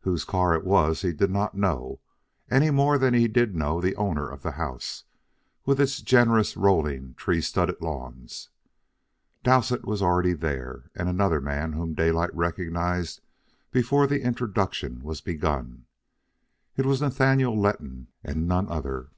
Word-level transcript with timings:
Whose 0.00 0.24
car 0.24 0.54
it 0.54 0.64
was 0.64 1.02
he 1.02 1.12
did 1.12 1.28
not 1.30 1.54
know 1.54 2.00
any 2.50 2.70
more 2.70 2.96
than 2.96 3.12
did 3.12 3.36
he 3.50 3.54
know 3.58 3.78
the 3.78 3.94
owner 3.96 4.26
of 4.26 4.40
the 4.40 4.52
house, 4.52 5.04
with 5.66 5.78
its 5.78 6.00
generous, 6.00 6.56
rolling, 6.56 7.12
tree 7.18 7.42
studded 7.42 7.82
lawns. 7.82 8.48
Dowsett 9.44 9.84
was 9.84 10.00
already 10.00 10.32
there, 10.32 10.84
and 10.94 11.10
another 11.10 11.42
man 11.42 11.74
whom 11.74 11.92
Daylight 11.92 12.34
recognized 12.34 13.20
before 13.70 14.06
the 14.06 14.22
introduction 14.22 15.02
was 15.02 15.20
begun. 15.20 15.84
It 16.78 16.86
was 16.86 17.02
Nathaniel 17.02 17.54
Letton, 17.54 18.06
and 18.24 18.48
none 18.48 18.68
other. 18.70 19.10